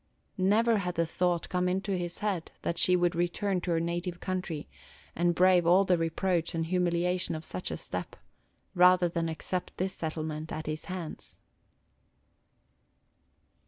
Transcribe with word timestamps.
Never 0.39 0.77
had 0.79 0.95
the 0.95 1.05
thought 1.05 1.47
come 1.47 1.69
into 1.69 1.91
his 1.95 2.17
head 2.25 2.51
that 2.63 2.79
she 2.79 2.95
would 2.95 3.13
return 3.13 3.61
to 3.61 3.69
her 3.69 3.79
native 3.79 4.19
country, 4.19 4.67
and 5.15 5.35
brave 5.35 5.67
all 5.67 5.85
the 5.85 5.95
reproach 5.95 6.55
and 6.55 6.65
humiliation 6.65 7.35
of 7.35 7.45
such 7.45 7.69
a 7.69 7.77
step, 7.77 8.15
rather 8.73 9.07
than 9.07 9.29
accept 9.29 9.77
this 9.77 9.93
settlement 9.93 10.51
at 10.51 10.65
his 10.65 10.85
hands. 10.85 11.37